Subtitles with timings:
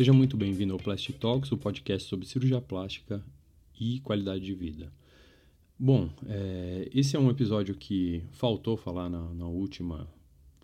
[0.00, 3.22] Seja muito bem-vindo ao Plastic Talks, o podcast sobre cirurgia plástica
[3.78, 4.90] e qualidade de vida.
[5.78, 10.08] Bom, é, esse é um episódio que faltou falar na, na última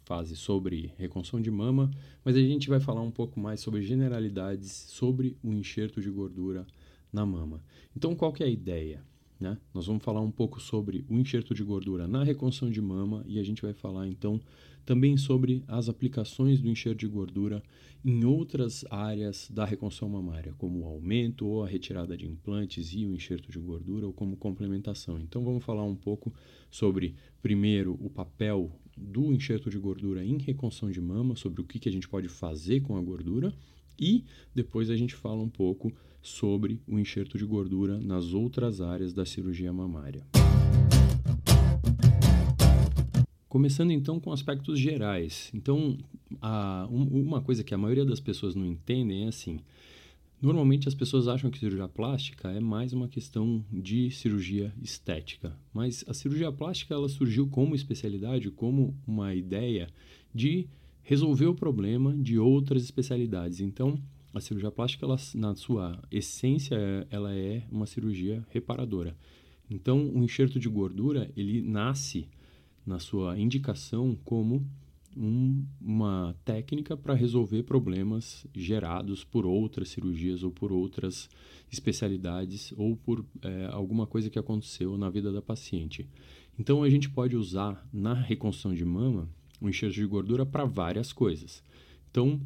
[0.07, 1.91] fase sobre reconstrução de mama,
[2.25, 6.67] mas a gente vai falar um pouco mais sobre generalidades sobre o enxerto de gordura
[7.13, 7.63] na mama.
[7.95, 9.05] Então, qual que é a ideia?
[9.39, 9.59] Né?
[9.75, 13.39] Nós vamos falar um pouco sobre o enxerto de gordura na reconstrução de mama e
[13.39, 14.41] a gente vai falar então
[14.87, 17.63] também sobre as aplicações do enxerto de gordura
[18.05, 23.05] em outras áreas da reconstrução mamária, como o aumento ou a retirada de implantes e
[23.05, 25.19] o enxerto de gordura ou como complementação.
[25.19, 26.33] Então vamos falar um pouco
[26.71, 31.79] sobre primeiro o papel do enxerto de gordura em reconstrução de mama, sobre o que,
[31.79, 33.53] que a gente pode fazer com a gordura
[33.99, 34.25] e
[34.55, 39.25] depois a gente fala um pouco sobre o enxerto de gordura nas outras áreas da
[39.25, 40.27] cirurgia mamária.
[43.49, 45.51] Começando então com aspectos gerais.
[45.55, 45.97] Então,
[46.43, 49.61] a, um, uma coisa que a maioria das pessoas não entendem é assim:
[50.43, 56.05] normalmente as pessoas acham que cirurgia plástica é mais uma questão de cirurgia estética, mas
[56.09, 59.89] a cirurgia plástica ela surgiu como especialidade, como uma ideia
[60.35, 60.67] de
[61.07, 63.61] resolver o problema de outras especialidades.
[63.61, 63.97] Então,
[64.35, 66.77] a cirurgia plástica, ela, na sua essência,
[67.09, 69.17] ela é uma cirurgia reparadora.
[69.71, 72.29] Então, o enxerto de gordura, ele nasce
[72.85, 74.67] na sua indicação como
[75.17, 81.31] um, uma técnica para resolver problemas gerados por outras cirurgias ou por outras
[81.71, 86.05] especialidades ou por é, alguma coisa que aconteceu na vida da paciente.
[86.59, 89.29] Então, a gente pode usar na reconstrução de mama
[89.61, 91.63] o enxerto de gordura para várias coisas.
[92.11, 92.41] Então,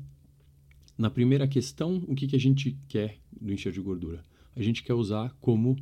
[0.96, 4.22] na primeira questão, o que, que a gente quer do enxerto de gordura?
[4.54, 5.76] A gente quer usar como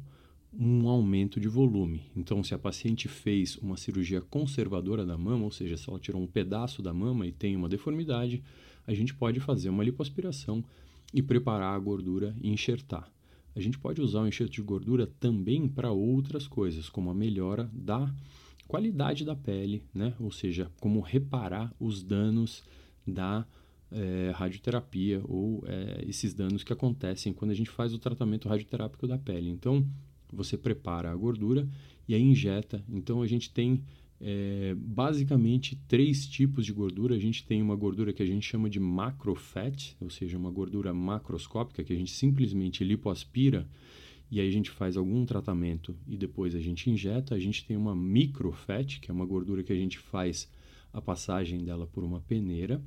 [0.52, 2.02] um aumento de volume.
[2.16, 6.22] Então, se a paciente fez uma cirurgia conservadora da mama, ou seja, se ela tirou
[6.22, 8.42] um pedaço da mama e tem uma deformidade,
[8.86, 10.64] a gente pode fazer uma lipoaspiração
[11.12, 13.10] e preparar a gordura e enxertar.
[13.54, 17.68] A gente pode usar o enxerto de gordura também para outras coisas, como a melhora
[17.72, 18.12] da
[18.68, 20.14] qualidade da pele, né?
[20.20, 22.62] ou seja, como reparar os danos
[23.06, 23.46] da
[23.90, 29.08] é, radioterapia ou é, esses danos que acontecem quando a gente faz o tratamento radioterápico
[29.08, 29.48] da pele.
[29.48, 29.84] Então,
[30.30, 31.66] você prepara a gordura
[32.06, 32.84] e aí injeta.
[32.90, 33.82] Então, a gente tem
[34.20, 37.14] é, basicamente três tipos de gordura.
[37.14, 40.92] A gente tem uma gordura que a gente chama de macrofat, ou seja, uma gordura
[40.92, 43.66] macroscópica que a gente simplesmente lipoaspira
[44.30, 47.34] e aí a gente faz algum tratamento e depois a gente injeta.
[47.34, 50.50] A gente tem uma microfat, que é uma gordura que a gente faz
[50.92, 52.82] a passagem dela por uma peneira.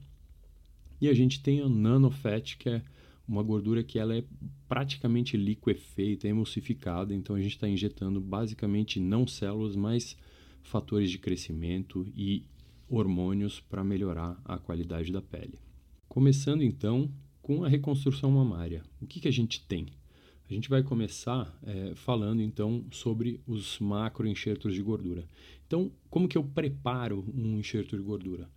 [1.00, 2.84] E a gente tem a nanofat, que é
[3.28, 4.24] uma gordura que ela é
[4.68, 10.18] praticamente liquefeita, emulsificada, então a gente está injetando basicamente não células, mas
[10.62, 12.46] fatores de crescimento e
[12.88, 15.60] hormônios para melhorar a qualidade da pele.
[16.08, 17.10] Começando então
[17.42, 18.84] com a reconstrução mamária.
[19.02, 19.88] O que, que a gente tem?
[20.52, 25.24] A gente vai começar é, falando então sobre os macro enxertos de gordura.
[25.66, 28.50] Então, como que eu preparo um enxerto de gordura?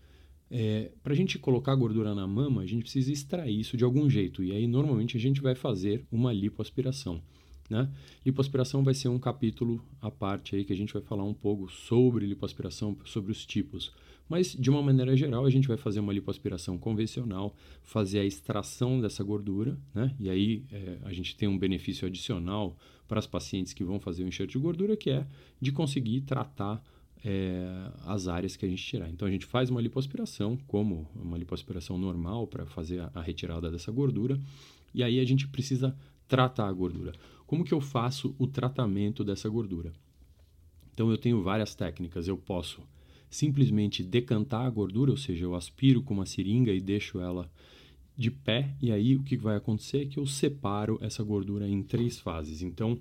[0.51, 4.11] É, Para a gente colocar gordura na mama, a gente precisa extrair isso de algum
[4.11, 4.43] jeito.
[4.43, 7.23] E aí, normalmente, a gente vai fazer uma lipoaspiração.
[7.71, 7.89] Né?
[8.27, 11.71] Lipoaspiração vai ser um capítulo à parte aí que a gente vai falar um pouco
[11.71, 13.93] sobre lipoaspiração, sobre os tipos.
[14.29, 19.01] Mas, de uma maneira geral, a gente vai fazer uma lipoaspiração convencional, fazer a extração
[19.01, 20.15] dessa gordura, né?
[20.19, 22.77] E aí é, a gente tem um benefício adicional
[23.07, 25.27] para as pacientes que vão fazer o enxerto de gordura, que é
[25.61, 26.83] de conseguir tratar
[27.23, 29.09] é, as áreas que a gente tirar.
[29.11, 33.71] Então, a gente faz uma lipoaspiração, como uma lipoaspiração normal, para fazer a, a retirada
[33.71, 34.39] dessa gordura.
[34.95, 35.97] E aí a gente precisa
[36.27, 37.13] tratar a gordura.
[37.47, 39.93] Como que eu faço o tratamento dessa gordura?
[40.93, 42.27] Então, eu tenho várias técnicas.
[42.27, 42.83] Eu posso
[43.35, 47.51] simplesmente decantar a gordura, ou seja, eu aspiro com uma seringa e deixo ela
[48.17, 51.83] de pé, e aí o que vai acontecer é que eu separo essa gordura em
[51.83, 52.63] três fases.
[52.63, 52.97] Então,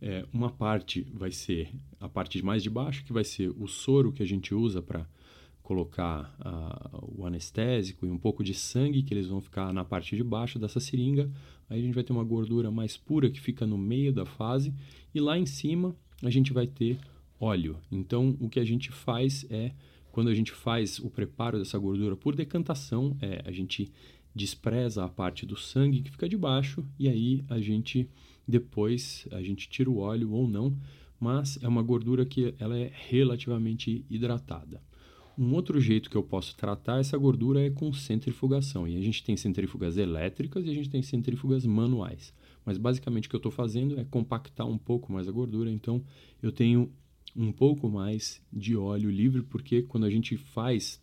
[0.00, 4.12] é, uma parte vai ser a parte mais de baixo, que vai ser o soro
[4.12, 5.04] que a gente usa para
[5.64, 6.32] colocar
[7.16, 10.58] o anestésico e um pouco de sangue, que eles vão ficar na parte de baixo
[10.58, 11.28] dessa seringa.
[11.68, 14.72] Aí a gente vai ter uma gordura mais pura que fica no meio da fase,
[15.12, 16.98] e lá em cima a gente vai ter
[17.42, 17.76] óleo.
[17.90, 19.72] Então, o que a gente faz é,
[20.12, 23.90] quando a gente faz o preparo dessa gordura por decantação, é, a gente
[24.34, 28.08] despreza a parte do sangue que fica debaixo e aí a gente
[28.48, 30.76] depois a gente tira o óleo ou não,
[31.20, 34.80] mas é uma gordura que ela é relativamente hidratada.
[35.38, 38.86] Um outro jeito que eu posso tratar essa gordura é com centrifugação.
[38.86, 42.34] E a gente tem centrífugas elétricas e a gente tem centrífugas manuais.
[42.66, 45.70] Mas basicamente o que eu estou fazendo é compactar um pouco mais a gordura.
[45.70, 46.02] Então
[46.42, 46.92] eu tenho
[47.34, 51.00] um pouco mais de óleo livre, porque quando a gente faz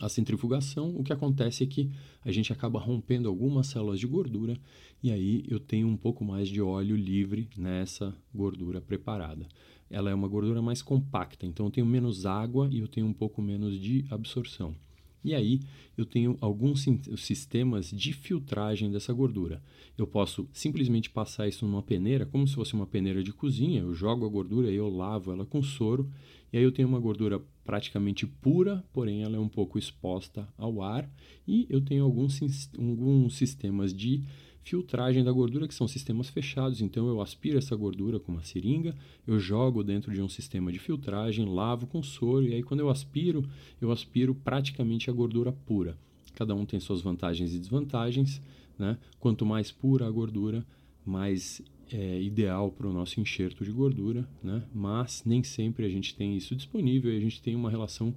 [0.00, 1.90] a centrifugação, o que acontece é que
[2.24, 4.58] a gente acaba rompendo algumas células de gordura
[5.02, 9.46] e aí eu tenho um pouco mais de óleo livre nessa gordura preparada.
[9.90, 13.12] Ela é uma gordura mais compacta, então eu tenho menos água e eu tenho um
[13.12, 14.74] pouco menos de absorção.
[15.24, 15.60] E aí
[15.96, 16.84] eu tenho alguns
[17.16, 19.62] sistemas de filtragem dessa gordura.
[19.96, 23.94] Eu posso simplesmente passar isso numa peneira, como se fosse uma peneira de cozinha, eu
[23.94, 26.10] jogo a gordura e eu lavo ela com soro,
[26.52, 30.82] e aí eu tenho uma gordura praticamente pura, porém ela é um pouco exposta ao
[30.82, 31.08] ar,
[31.46, 32.40] e eu tenho alguns,
[32.76, 34.22] alguns sistemas de
[34.62, 36.80] filtragem da gordura, que são sistemas fechados.
[36.80, 38.94] Então eu aspiro essa gordura com uma seringa,
[39.26, 42.88] eu jogo dentro de um sistema de filtragem, lavo com soro e aí quando eu
[42.88, 43.44] aspiro,
[43.80, 45.98] eu aspiro praticamente a gordura pura.
[46.34, 48.40] Cada um tem suas vantagens e desvantagens,
[48.78, 48.96] né?
[49.20, 50.64] Quanto mais pura a gordura,
[51.04, 51.60] mais
[51.92, 54.62] é, ideal para o nosso enxerto de gordura, né?
[54.74, 58.14] Mas nem sempre a gente tem isso disponível e a gente tem uma relação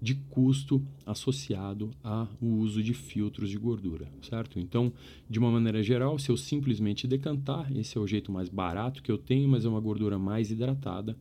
[0.00, 4.58] de custo associado ao uso de filtros de gordura, certo?
[4.58, 4.92] Então,
[5.28, 9.10] de uma maneira geral, se eu simplesmente decantar, esse é o jeito mais barato que
[9.10, 11.16] eu tenho, mas é uma gordura mais hidratada.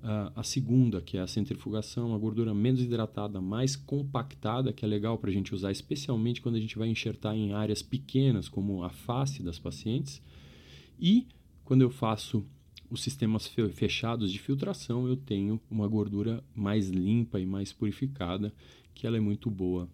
[0.00, 4.88] Uh, a segunda, que é a centrifugação, uma gordura menos hidratada, mais compactada, que é
[4.88, 8.84] legal para a gente usar, especialmente quando a gente vai enxertar em áreas pequenas, como
[8.84, 10.22] a face das pacientes.
[11.00, 11.26] E
[11.68, 12.46] quando eu faço
[12.90, 18.54] os sistemas fechados de filtração, eu tenho uma gordura mais limpa e mais purificada,
[18.94, 19.86] que ela é muito boa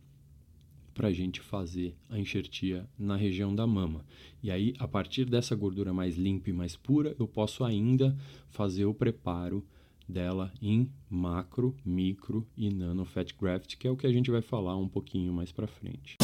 [0.94, 4.06] para a gente fazer a enxertia na região da mama.
[4.41, 8.17] E aí, a partir dessa gordura mais limpa e mais pura, eu posso ainda
[8.50, 9.67] fazer o preparo
[10.09, 14.43] dela em macro, micro e nano fat graft, que é o que a gente vai
[14.43, 16.17] falar um pouquinho mais para frente.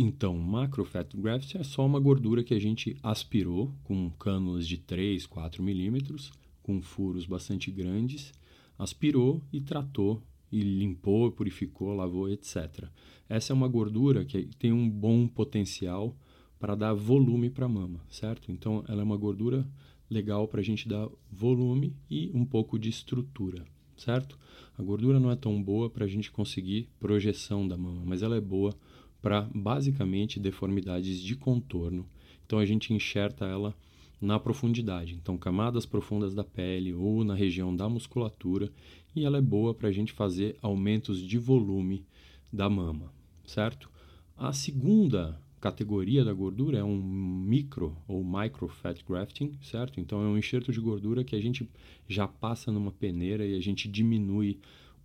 [0.00, 4.78] Então, macro fat graft é só uma gordura que a gente aspirou com cânulas de
[4.78, 6.30] 3, 4 milímetros,
[6.62, 8.32] com furos bastante grandes,
[8.78, 10.22] aspirou e tratou
[10.52, 12.88] e limpou, purificou, lavou, etc.
[13.28, 16.16] Essa é uma gordura que tem um bom potencial
[16.60, 18.52] para dar volume para a mama, certo?
[18.52, 19.68] Então, ela é uma gordura
[20.08, 23.64] legal para a gente dar volume e um pouco de estrutura,
[23.96, 24.38] certo?
[24.78, 28.36] A gordura não é tão boa para a gente conseguir projeção da mama, mas ela
[28.36, 28.72] é boa
[29.20, 32.06] para basicamente deformidades de contorno.
[32.46, 33.74] Então a gente enxerta ela
[34.20, 38.70] na profundidade, então camadas profundas da pele ou na região da musculatura,
[39.14, 42.04] e ela é boa para a gente fazer aumentos de volume
[42.52, 43.12] da mama,
[43.46, 43.88] certo?
[44.36, 50.00] A segunda categoria da gordura é um micro ou micro fat grafting, certo?
[50.00, 51.68] Então é um enxerto de gordura que a gente
[52.08, 54.58] já passa numa peneira e a gente diminui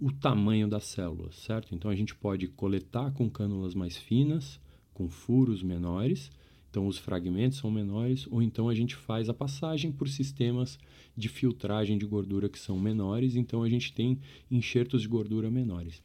[0.03, 1.73] o tamanho das células, certo?
[1.73, 4.59] Então a gente pode coletar com cânulas mais finas,
[4.93, 6.29] com furos menores,
[6.69, 10.77] então os fragmentos são menores, ou então a gente faz a passagem por sistemas
[11.15, 14.19] de filtragem de gordura que são menores, então a gente tem
[14.51, 16.03] enxertos de gordura menores.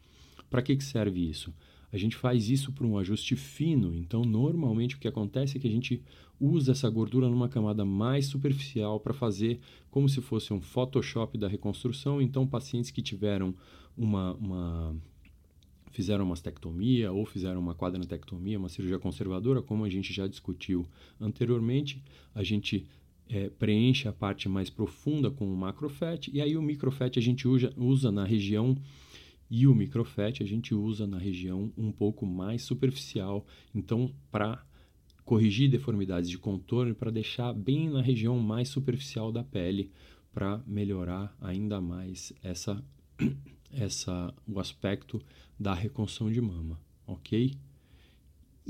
[0.49, 1.53] Para que, que serve isso?
[1.93, 5.67] A gente faz isso por um ajuste fino, então normalmente o que acontece é que
[5.67, 6.03] a gente
[6.41, 9.59] usa essa gordura numa camada mais superficial para fazer
[9.91, 12.23] como se fosse um Photoshop da reconstrução.
[12.23, 13.55] Então, pacientes que tiveram
[13.97, 14.97] uma, uma
[15.91, 20.87] fizeram uma mastectomia ou fizeram uma quadranectomia, uma cirurgia conservadora, como a gente já discutiu
[21.21, 22.03] anteriormente,
[22.35, 22.87] a gente
[23.29, 27.49] é, preenche a parte mais profunda com o macrofet e aí o microfet a gente
[27.49, 28.77] usa, usa na região
[29.51, 34.65] e o microfet a gente usa na região um pouco mais superficial, então para
[35.25, 39.91] corrigir deformidades de contorno para deixar bem na região mais superficial da pele
[40.33, 42.83] para melhorar ainda mais essa
[43.73, 45.21] essa o aspecto
[45.59, 47.55] da reconstrução de mama, ok?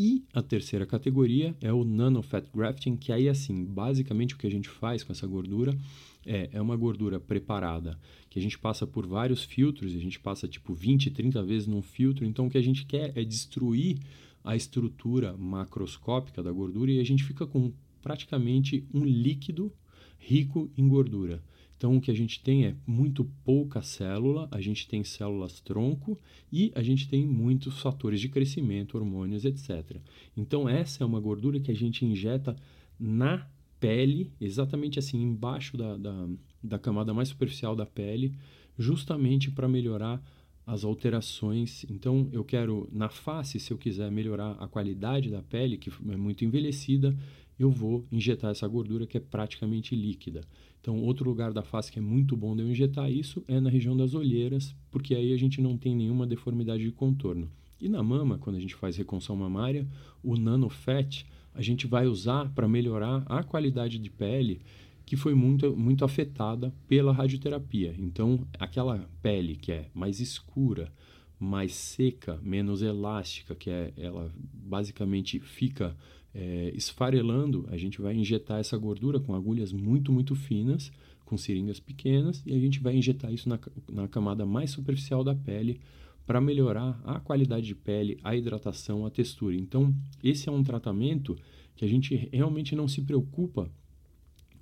[0.00, 4.50] E a terceira categoria é o nanofat grafting, que aí assim, basicamente o que a
[4.50, 5.76] gente faz com essa gordura
[6.24, 7.98] é, é uma gordura preparada,
[8.30, 11.82] que a gente passa por vários filtros, a gente passa tipo 20, 30 vezes num
[11.82, 13.98] filtro, então o que a gente quer é destruir
[14.44, 19.72] a estrutura macroscópica da gordura e a gente fica com praticamente um líquido
[20.16, 21.42] rico em gordura.
[21.78, 26.18] Então, o que a gente tem é muito pouca célula, a gente tem células tronco
[26.52, 29.96] e a gente tem muitos fatores de crescimento, hormônios, etc.
[30.36, 32.56] Então, essa é uma gordura que a gente injeta
[32.98, 33.46] na
[33.78, 36.28] pele, exatamente assim, embaixo da, da,
[36.60, 38.34] da camada mais superficial da pele,
[38.76, 40.20] justamente para melhorar
[40.66, 41.86] as alterações.
[41.88, 46.16] Então, eu quero, na face, se eu quiser melhorar a qualidade da pele, que é
[46.16, 47.16] muito envelhecida,
[47.58, 50.42] eu vou injetar essa gordura que é praticamente líquida.
[50.80, 53.68] Então, outro lugar da face que é muito bom de eu injetar isso é na
[53.68, 57.50] região das olheiras, porque aí a gente não tem nenhuma deformidade de contorno.
[57.80, 59.86] E na mama, quando a gente faz reconstrução mamária,
[60.22, 64.60] o nanofat a gente vai usar para melhorar a qualidade de pele
[65.04, 67.94] que foi muito, muito afetada pela radioterapia.
[67.98, 70.92] Então, aquela pele que é mais escura,
[71.40, 75.96] mais seca, menos elástica, que é ela basicamente fica
[76.34, 80.92] é, esfarelando, a gente vai injetar essa gordura com agulhas muito, muito finas,
[81.24, 83.58] com seringas pequenas, e a gente vai injetar isso na,
[83.90, 85.80] na camada mais superficial da pele
[86.26, 89.56] para melhorar a qualidade de pele, a hidratação, a textura.
[89.56, 91.36] Então, esse é um tratamento
[91.74, 93.70] que a gente realmente não se preocupa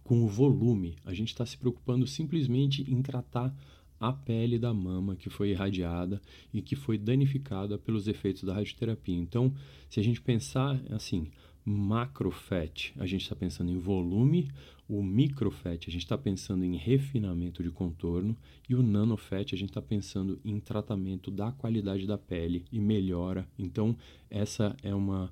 [0.04, 3.52] com o volume, a gente está se preocupando simplesmente em tratar
[3.98, 6.20] a pele da mama que foi irradiada
[6.52, 9.16] e que foi danificada pelos efeitos da radioterapia.
[9.16, 9.52] Então,
[9.88, 11.28] se a gente pensar assim,
[11.66, 14.48] macrofet, a gente está pensando em volume,
[14.88, 18.36] o microfet, a gente está pensando em refinamento de contorno
[18.68, 23.48] e o nanofet, a gente está pensando em tratamento da qualidade da pele e melhora.
[23.58, 23.96] Então,
[24.30, 25.30] essa é uma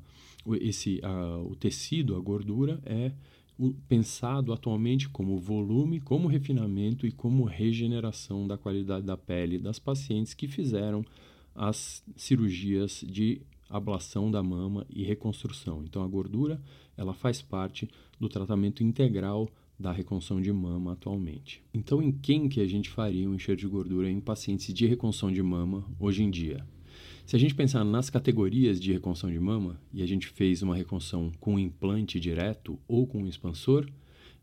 [0.61, 3.13] esse uh, o tecido, a gordura é
[3.89, 10.35] pensado atualmente como volume, como refinamento e como regeneração da qualidade da pele das pacientes
[10.35, 11.05] que fizeram
[11.55, 13.41] as cirurgias de
[13.77, 15.83] ablação da mama e reconstrução.
[15.83, 16.61] Então a gordura,
[16.97, 17.89] ela faz parte
[18.21, 21.61] do tratamento integral da reconstrução de mama atualmente.
[21.75, 25.33] Então em quem que a gente faria um enxerto de gordura em pacientes de reconstrução
[25.33, 26.65] de mama hoje em dia?
[27.27, 30.77] Se a gente pensar nas categorias de reconstrução de mama e a gente fez uma
[30.77, 33.89] reconstrução com implante direto ou com expansor,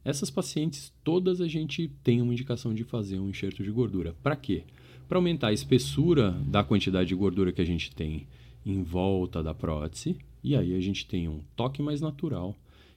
[0.04, 4.14] essas pacientes todas a gente tem uma indicação de fazer um enxerto de gordura.
[4.22, 4.64] Para quê?
[5.08, 8.28] Para aumentar a espessura da quantidade de gordura que a gente tem
[8.66, 12.56] em volta da prótese, e aí a gente tem um toque mais natural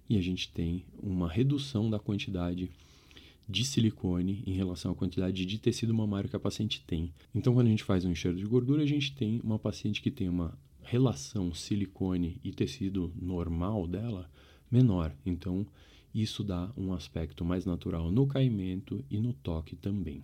[0.09, 2.71] e a gente tem uma redução da quantidade
[3.49, 7.13] de silicone em relação à quantidade de tecido mamário que a paciente tem.
[7.35, 10.11] Então, quando a gente faz um enxerto de gordura, a gente tem uma paciente que
[10.11, 14.31] tem uma relação silicone e tecido normal dela
[14.71, 15.15] menor.
[15.25, 15.67] Então,
[16.15, 20.23] isso dá um aspecto mais natural no caimento e no toque também.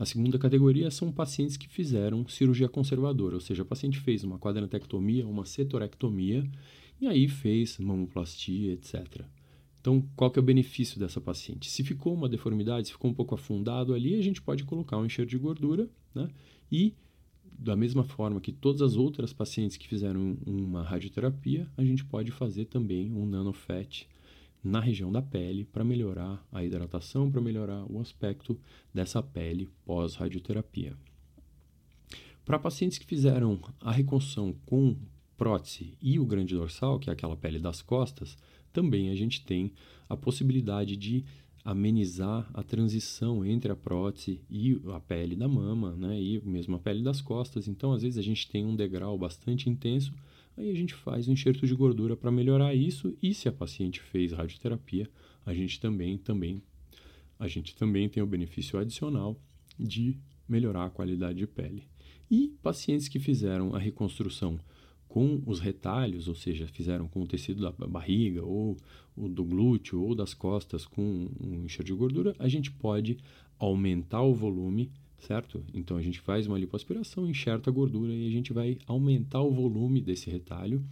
[0.00, 4.38] A segunda categoria são pacientes que fizeram cirurgia conservadora, ou seja, a paciente fez uma
[4.38, 6.42] quadranectomia, uma setorectomia
[6.98, 9.26] e aí fez mamoplastia, etc.
[9.78, 11.70] Então, qual que é o benefício dessa paciente?
[11.70, 15.04] Se ficou uma deformidade, se ficou um pouco afundado ali, a gente pode colocar um
[15.04, 16.30] enxerto de gordura, né?
[16.72, 16.94] E
[17.44, 22.30] da mesma forma que todas as outras pacientes que fizeram uma radioterapia, a gente pode
[22.30, 24.08] fazer também um nanofet
[24.62, 28.58] na região da pele para melhorar a hidratação, para melhorar o aspecto
[28.92, 30.96] dessa pele pós-radioterapia.
[32.44, 34.96] Para pacientes que fizeram a reconstrução com
[35.36, 38.36] prótese e o grande dorsal, que é aquela pele das costas,
[38.72, 39.72] também a gente tem
[40.08, 41.24] a possibilidade de
[41.64, 46.78] amenizar a transição entre a prótese e a pele da mama, né, e mesmo a
[46.78, 47.68] pele das costas.
[47.68, 50.12] Então, às vezes a gente tem um degrau bastante intenso,
[50.60, 53.16] aí a gente faz um enxerto de gordura para melhorar isso.
[53.22, 55.08] E se a paciente fez radioterapia,
[55.44, 56.62] a gente também também
[57.38, 59.40] a gente também tem o benefício adicional
[59.78, 61.84] de melhorar a qualidade de pele.
[62.30, 64.60] E pacientes que fizeram a reconstrução
[65.08, 68.76] com os retalhos, ou seja, fizeram com o tecido da barriga ou
[69.16, 73.16] o do glúteo ou das costas com um enxerto de gordura, a gente pode
[73.58, 75.62] aumentar o volume, certo?
[75.72, 79.52] Então a gente faz uma lipoaspiração, enxerta a gordura e a gente vai aumentar o
[79.52, 80.84] volume desse retalho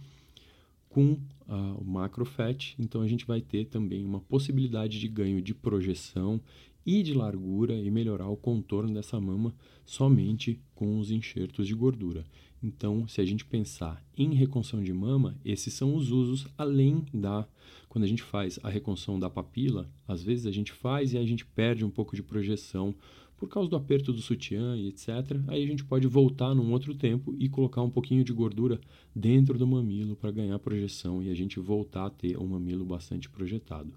[0.87, 2.75] com uh, o macrofat.
[2.79, 6.41] Então a gente vai ter também uma possibilidade de ganho de projeção
[6.85, 9.53] e de largura e melhorar o contorno dessa mama
[9.85, 12.25] somente com os enxertos de gordura.
[12.61, 17.47] Então, se a gente pensar em reconstrução de mama, esses são os usos além da
[17.87, 21.25] quando a gente faz a reconstrução da papila, às vezes a gente faz e a
[21.25, 22.93] gente perde um pouco de projeção
[23.39, 25.07] por causa do aperto do sutiã e etc.
[25.47, 28.79] Aí a gente pode voltar num outro tempo e colocar um pouquinho de gordura
[29.15, 33.29] dentro do mamilo para ganhar projeção e a gente voltar a ter um mamilo bastante
[33.29, 33.93] projetado.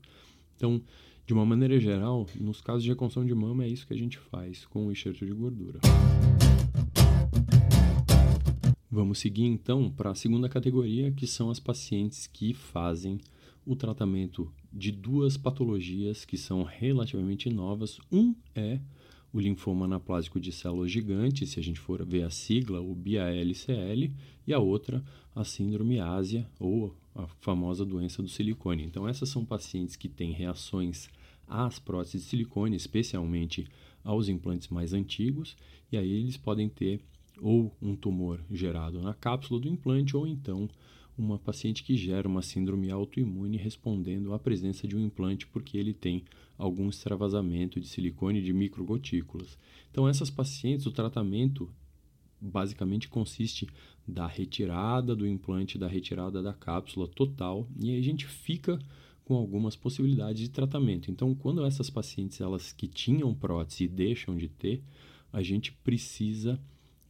[0.56, 0.80] Então,
[1.26, 4.16] de uma maneira geral, nos casos de reconstrução de mama é isso que a gente
[4.16, 5.80] faz com o enxerto de gordura.
[8.88, 13.18] Vamos seguir então para a segunda categoria, que são as pacientes que fazem
[13.66, 17.98] o tratamento de duas patologias que são relativamente novas.
[18.10, 18.78] Um é
[19.32, 24.12] o linfoma anaplásico de células gigantes, se a gente for ver a sigla, o BALCL,
[24.46, 25.02] e a outra,
[25.34, 28.84] a síndrome ásia, ou a famosa doença do silicone.
[28.84, 31.08] Então, essas são pacientes que têm reações
[31.48, 33.66] às próteses de silicone, especialmente
[34.04, 35.56] aos implantes mais antigos,
[35.90, 37.00] e aí eles podem ter
[37.40, 40.68] ou um tumor gerado na cápsula do implante, ou então
[41.16, 45.92] uma paciente que gera uma síndrome autoimune respondendo à presença de um implante porque ele
[45.92, 46.24] tem
[46.56, 49.58] algum extravasamento de silicone de microgotículas.
[49.90, 51.70] Então, essas pacientes, o tratamento
[52.40, 53.68] basicamente consiste
[54.06, 58.78] da retirada do implante, da retirada da cápsula total, e a gente fica
[59.24, 61.10] com algumas possibilidades de tratamento.
[61.10, 64.82] Então, quando essas pacientes elas que tinham prótese deixam de ter,
[65.32, 66.60] a gente precisa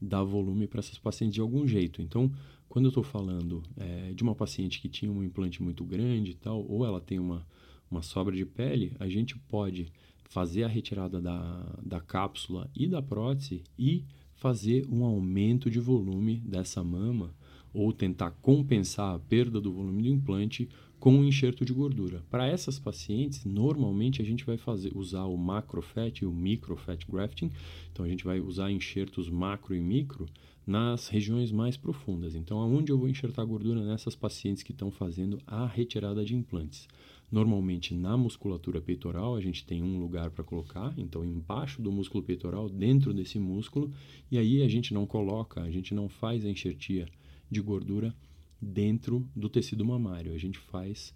[0.03, 2.03] dar volume para essas pacientes de algum jeito.
[2.03, 2.31] Então,
[2.69, 6.35] quando eu estou falando é, de uma paciente que tinha um implante muito grande e
[6.35, 7.47] tal, ou ela tem uma,
[7.91, 9.93] uma sobra de pele, a gente pode
[10.25, 14.05] fazer a retirada da, da cápsula e da prótese e
[14.35, 17.35] fazer um aumento de volume dessa mama
[17.73, 20.69] ou tentar compensar a perda do volume do implante
[21.03, 22.23] com um enxerto de gordura.
[22.31, 27.51] Para essas pacientes, normalmente a gente vai fazer, usar o macrofat e o microfat grafting.
[27.91, 30.29] Então a gente vai usar enxertos macro e micro
[30.65, 32.37] nas regiões mais profundas.
[32.37, 36.87] Então, aonde eu vou enxertar gordura nessas pacientes que estão fazendo a retirada de implantes?
[37.33, 42.23] Normalmente na musculatura peitoral a gente tem um lugar para colocar, então embaixo do músculo
[42.23, 43.91] peitoral, dentro desse músculo,
[44.31, 47.09] e aí a gente não coloca, a gente não faz a enxertia
[47.51, 48.15] de gordura
[48.63, 50.33] dentro do tecido mamário.
[50.33, 51.13] A gente faz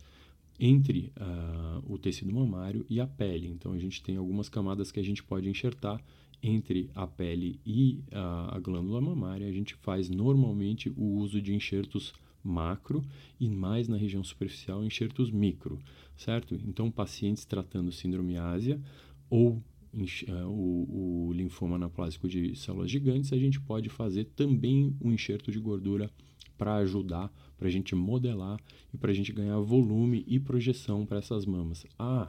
[0.59, 3.47] entre uh, o tecido mamário e a pele.
[3.49, 6.03] Então a gente tem algumas camadas que a gente pode enxertar
[6.43, 9.47] entre a pele e uh, a glândula mamária.
[9.47, 12.13] A gente faz normalmente o uso de enxertos
[12.43, 13.05] macro
[13.41, 15.79] e mais na região superficial enxertos micro,
[16.17, 16.55] certo?
[16.67, 18.81] Então pacientes tratando síndrome ásia
[19.29, 19.63] ou
[19.95, 25.51] uh, o, o linfoma anaplásico de células gigantes, a gente pode fazer também um enxerto
[25.51, 26.11] de gordura
[26.57, 28.59] para ajudar, para a gente modelar
[28.93, 31.87] e para a gente ganhar volume e projeção para essas mamas.
[31.99, 32.29] Ah,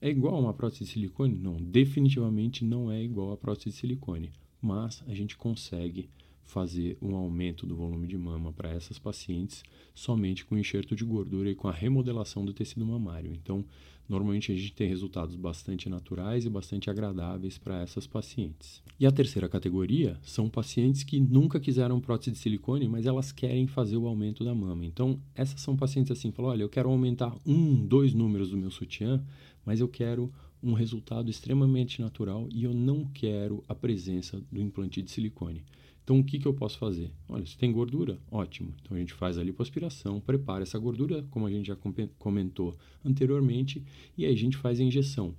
[0.00, 1.34] é igual a uma prótese de silicone?
[1.34, 6.08] Não, definitivamente não é igual a prótese de silicone, mas a gente consegue
[6.50, 9.62] fazer um aumento do volume de mama para essas pacientes
[9.94, 13.32] somente com enxerto de gordura e com a remodelação do tecido mamário.
[13.32, 13.64] Então,
[14.08, 18.82] normalmente a gente tem resultados bastante naturais e bastante agradáveis para essas pacientes.
[18.98, 23.68] E a terceira categoria são pacientes que nunca quiseram prótese de silicone, mas elas querem
[23.68, 24.84] fazer o aumento da mama.
[24.84, 28.70] Então, essas são pacientes assim, falam, olha, eu quero aumentar um, dois números do meu
[28.70, 29.24] sutiã,
[29.64, 35.00] mas eu quero um resultado extremamente natural e eu não quero a presença do implante
[35.00, 35.64] de silicone.
[36.02, 37.10] Então, o que, que eu posso fazer?
[37.28, 38.74] Olha, se tem gordura, ótimo.
[38.82, 41.76] Então, a gente faz a lipoaspiração, prepara essa gordura, como a gente já
[42.18, 43.84] comentou anteriormente,
[44.16, 45.34] e aí a gente faz a injeção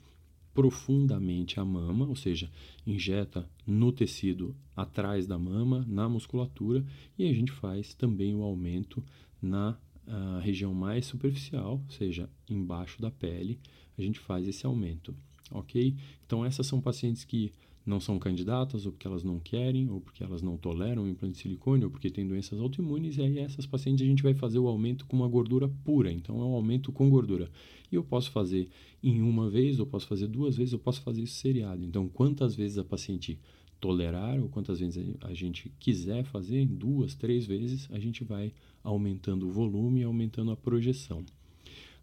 [0.54, 2.50] profundamente a mama, ou seja,
[2.86, 6.86] injeta no tecido atrás da mama, na musculatura,
[7.18, 9.04] e a gente faz também o aumento
[9.42, 13.60] na uh, região mais superficial, ou seja, embaixo da pele,
[13.98, 15.16] a gente faz esse aumento,
[15.50, 15.96] ok?
[16.26, 17.54] Então, essas são pacientes que
[17.86, 21.36] não são candidatas, ou porque elas não querem, ou porque elas não toleram o implante
[21.36, 24.60] de silicone, ou porque têm doenças autoimunes, e aí essas pacientes a gente vai fazer
[24.60, 27.50] o aumento com uma gordura pura, então é um aumento com gordura.
[27.92, 28.70] E eu posso fazer
[29.04, 31.84] em uma vez, eu posso fazer duas vezes, eu posso fazer isso seriado.
[31.84, 33.40] Então, quantas vezes a paciente
[33.80, 39.48] tolerar, ou quantas vezes a gente quiser fazer, duas, três vezes, a gente vai aumentando
[39.48, 41.26] o volume e aumentando a projeção.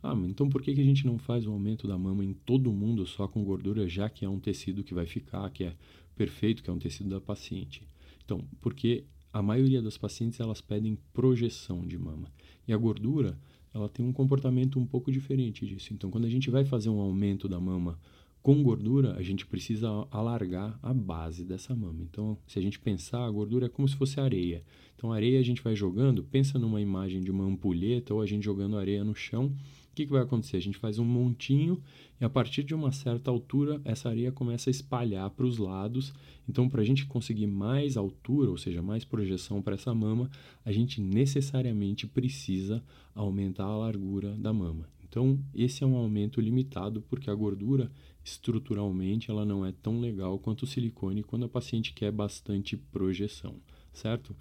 [0.03, 2.73] Ah, então por que, que a gente não faz o aumento da mama em todo
[2.73, 5.75] mundo só com gordura, já que é um tecido que vai ficar, que é
[6.15, 7.83] perfeito, que é um tecido da paciente?
[8.25, 12.31] Então, porque a maioria das pacientes elas pedem projeção de mama.
[12.67, 13.39] E a gordura,
[13.73, 15.93] ela tem um comportamento um pouco diferente disso.
[15.93, 17.99] Então, quando a gente vai fazer um aumento da mama
[18.43, 22.03] com gordura, a gente precisa alargar a base dessa mama.
[22.03, 24.63] Então, se a gente pensar, a gordura é como se fosse areia.
[24.97, 28.45] Então, areia a gente vai jogando, pensa numa imagem de uma ampulheta ou a gente
[28.45, 29.55] jogando areia no chão
[29.99, 30.57] que, que vai acontecer?
[30.57, 31.83] A gente faz um montinho
[32.21, 36.15] e a partir de uma certa altura essa areia começa a espalhar para os lados.
[36.49, 40.31] Então, para a gente conseguir mais altura, ou seja, mais projeção para essa mama,
[40.65, 42.83] a gente necessariamente precisa
[43.13, 44.89] aumentar a largura da mama.
[45.09, 47.91] Então, esse é um aumento limitado porque a gordura
[48.25, 53.57] estruturalmente ela não é tão legal quanto o silicone quando a paciente quer bastante projeção,
[53.93, 54.37] certo?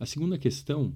[0.00, 0.92] A segunda questão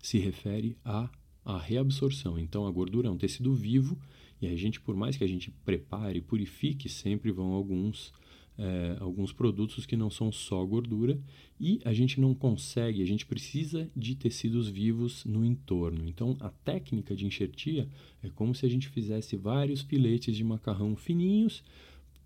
[0.00, 1.10] se refere a
[1.44, 2.38] a reabsorção.
[2.38, 3.98] Então, a gordura é um tecido vivo
[4.40, 8.12] e a gente, por mais que a gente prepare, purifique, sempre vão alguns,
[8.58, 11.18] é, alguns produtos que não são só gordura
[11.60, 16.06] e a gente não consegue, a gente precisa de tecidos vivos no entorno.
[16.06, 17.88] Então, a técnica de enxertia
[18.22, 21.62] é como se a gente fizesse vários filetes de macarrão fininhos.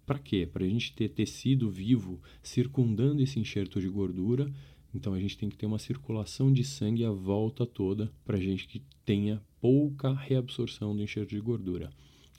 [0.06, 0.48] Para quê?
[0.50, 4.50] Para a gente ter tecido vivo circundando esse enxerto de gordura
[4.94, 8.66] então a gente tem que ter uma circulação de sangue à volta toda para gente
[8.66, 11.90] que tenha pouca reabsorção do enxerto de gordura.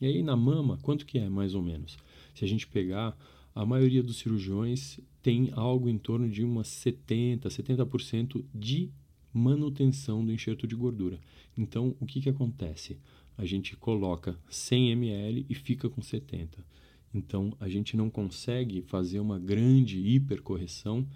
[0.01, 1.97] E aí na mama, quanto que é mais ou menos?
[2.33, 3.17] Se a gente pegar,
[3.53, 8.89] a maioria dos cirurgiões tem algo em torno de umas 70, 70% de
[9.33, 11.19] manutenção do enxerto de gordura.
[11.57, 12.97] Então o que, que acontece?
[13.37, 16.65] A gente coloca 100 ml e fica com 70.
[17.13, 21.07] Então a gente não consegue fazer uma grande hipercorreção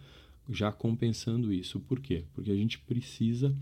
[0.49, 1.79] já compensando isso.
[1.79, 2.23] Por quê?
[2.33, 3.55] Porque a gente precisa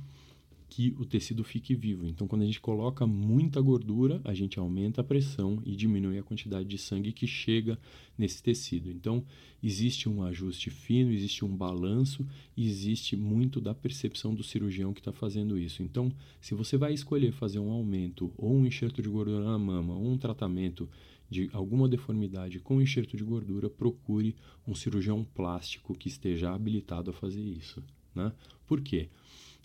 [0.72, 2.08] que o tecido fique vivo.
[2.08, 6.24] Então, quando a gente coloca muita gordura, a gente aumenta a pressão e diminui a
[6.24, 7.78] quantidade de sangue que chega
[8.18, 8.90] nesse tecido.
[8.90, 9.22] Então,
[9.62, 12.26] existe um ajuste fino, existe um balanço
[12.58, 15.84] existe muito da percepção do cirurgião que está fazendo isso.
[15.84, 19.94] Então, se você vai escolher fazer um aumento ou um enxerto de gordura na mama
[19.94, 20.88] ou um tratamento
[21.32, 24.36] de alguma deformidade com enxerto de gordura, procure
[24.68, 27.82] um cirurgião plástico que esteja habilitado a fazer isso.
[28.14, 28.34] Né?
[28.68, 29.08] Por quê?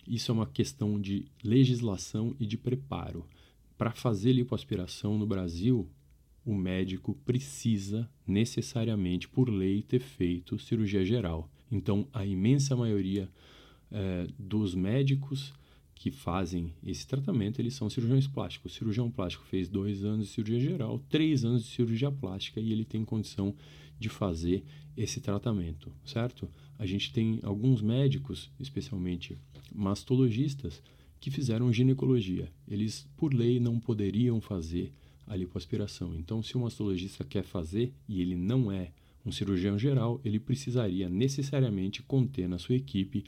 [0.07, 3.27] Isso é uma questão de legislação e de preparo.
[3.77, 5.89] Para fazer lipoaspiração no Brasil,
[6.45, 11.51] o médico precisa necessariamente, por lei, ter feito cirurgia geral.
[11.71, 13.29] Então, a imensa maioria
[13.91, 15.53] é, dos médicos
[15.97, 18.73] que fazem esse tratamento, eles são cirurgiões plásticos.
[18.73, 22.71] O cirurgião plástico fez dois anos de cirurgia geral, três anos de cirurgia plástica e
[22.71, 23.55] ele tem condição
[23.99, 24.63] de fazer
[24.95, 26.49] esse tratamento, certo?
[26.79, 29.39] A gente tem alguns médicos, especialmente
[29.75, 30.83] mastologistas,
[31.19, 32.53] que fizeram ginecologia.
[32.69, 34.93] Eles, por lei, não poderiam fazer
[35.27, 36.15] a lipoaspiração.
[36.15, 38.93] Então, se o mastologista quer fazer e ele não é
[39.25, 43.25] um cirurgião geral, ele precisaria necessariamente conter na sua equipe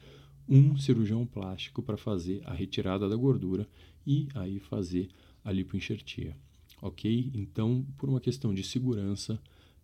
[0.48, 3.68] um cirurgião plástico para fazer a retirada da gordura
[4.06, 5.08] e aí fazer
[5.44, 6.36] a lipoenxertia.
[6.80, 7.30] Ok?
[7.34, 9.38] Então, por uma questão de segurança,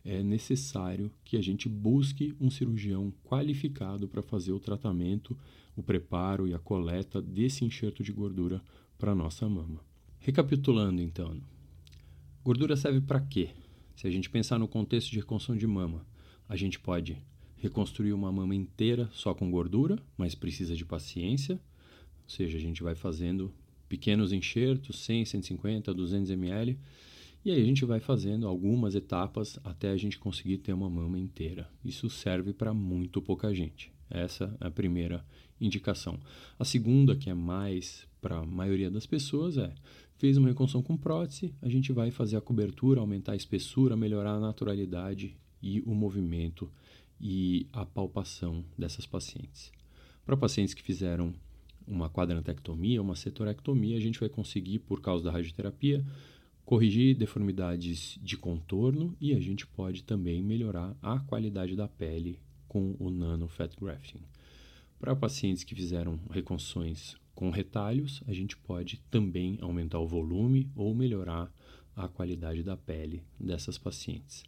[0.04, 5.36] é necessário que a gente busque um cirurgião qualificado para fazer o tratamento,
[5.76, 8.62] o preparo e a coleta desse enxerto de gordura
[8.98, 9.80] para a nossa mama.
[10.20, 11.36] Recapitulando, então,
[12.44, 13.50] gordura serve para quê?
[13.96, 16.06] Se a gente pensar no contexto de reconstrução de mama,
[16.48, 17.16] a gente pode
[17.64, 21.54] reconstruir uma mama inteira só com gordura, mas precisa de paciência.
[21.54, 23.52] Ou seja, a gente vai fazendo
[23.88, 26.78] pequenos enxertos, 100, 150, 200 ml,
[27.44, 31.18] e aí a gente vai fazendo algumas etapas até a gente conseguir ter uma mama
[31.18, 31.68] inteira.
[31.84, 33.92] Isso serve para muito pouca gente.
[34.08, 35.24] Essa é a primeira
[35.60, 36.18] indicação.
[36.58, 39.72] A segunda, que é mais para a maioria das pessoas, é
[40.16, 44.32] fez uma reconstrução com prótese, a gente vai fazer a cobertura, aumentar a espessura, melhorar
[44.32, 46.70] a naturalidade e o movimento
[47.20, 49.72] e a palpação dessas pacientes.
[50.24, 51.34] Para pacientes que fizeram
[51.86, 56.04] uma quadrantectomia, uma setorectomia, a gente vai conseguir, por causa da radioterapia,
[56.64, 62.96] corrigir deformidades de contorno e a gente pode também melhorar a qualidade da pele com
[62.98, 64.20] o nano fat grafting.
[64.98, 70.94] Para pacientes que fizeram reconstruções com retalhos, a gente pode também aumentar o volume ou
[70.94, 71.52] melhorar
[71.94, 74.42] a qualidade da pele dessas pacientes.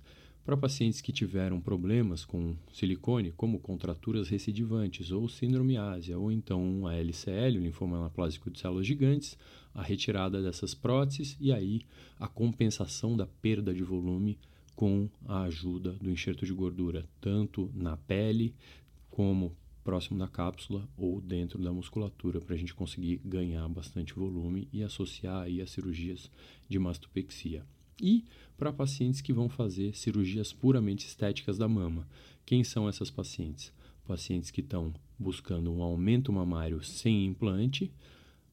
[0.46, 6.86] Para pacientes que tiveram problemas com silicone, como contraturas recidivantes ou síndrome ásia, ou então
[6.86, 9.36] a LCL, o linfoma anaplásico de células gigantes,
[9.74, 11.82] a retirada dessas próteses e aí
[12.16, 14.38] a compensação da perda de volume
[14.76, 18.54] com a ajuda do enxerto de gordura, tanto na pele
[19.10, 24.68] como próximo da cápsula ou dentro da musculatura, para a gente conseguir ganhar bastante volume
[24.72, 26.30] e associar aí as cirurgias
[26.68, 27.66] de mastopexia
[28.00, 28.24] e
[28.56, 32.08] para pacientes que vão fazer cirurgias puramente estéticas da mama.
[32.44, 33.72] Quem são essas pacientes?
[34.06, 37.92] Pacientes que estão buscando um aumento mamário sem implante,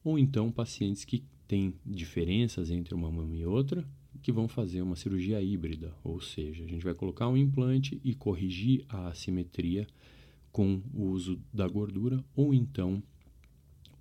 [0.02, 3.86] ou então pacientes que têm diferenças entre uma mama e outra,
[4.22, 8.14] que vão fazer uma cirurgia híbrida, ou seja, a gente vai colocar um implante e
[8.14, 9.86] corrigir a assimetria
[10.50, 13.02] com o uso da gordura, ou então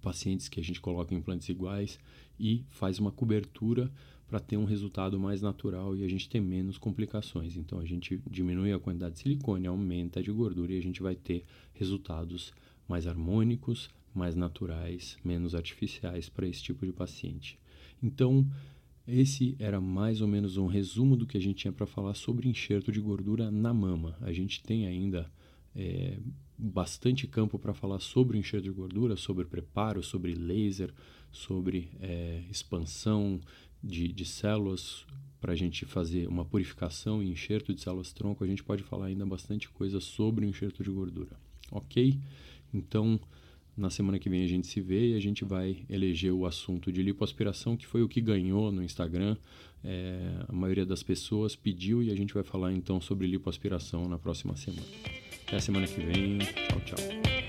[0.01, 1.99] pacientes que a gente coloca implantes iguais
[2.39, 3.91] e faz uma cobertura
[4.33, 7.55] para ter um resultado mais natural e a gente ter menos complicações.
[7.55, 11.03] Então a gente diminui a quantidade de silicone, aumenta a de gordura e a gente
[11.03, 12.51] vai ter resultados
[12.87, 17.59] mais harmônicos, mais naturais, menos artificiais para esse tipo de paciente.
[18.01, 18.43] Então,
[19.07, 22.49] esse era mais ou menos um resumo do que a gente tinha para falar sobre
[22.49, 24.17] enxerto de gordura na mama.
[24.19, 25.31] A gente tem ainda
[25.75, 26.17] é,
[26.57, 30.91] bastante campo para falar sobre enxerto de gordura, sobre preparo, sobre laser,
[31.31, 33.39] sobre é, expansão,
[33.83, 35.05] de, de células
[35.41, 39.07] para a gente fazer uma purificação e enxerto de células tronco, a gente pode falar
[39.07, 41.35] ainda bastante coisa sobre o enxerto de gordura,
[41.69, 42.17] ok?
[42.73, 43.19] Então,
[43.75, 46.91] na semana que vem a gente se vê e a gente vai eleger o assunto
[46.91, 49.35] de lipoaspiração, que foi o que ganhou no Instagram.
[49.83, 54.17] É, a maioria das pessoas pediu e a gente vai falar então sobre lipoaspiração na
[54.17, 54.87] próxima semana.
[55.45, 56.37] Até a semana que vem.
[56.37, 57.42] Tchau, tchau.